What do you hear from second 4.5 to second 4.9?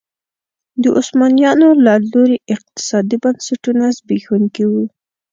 وو.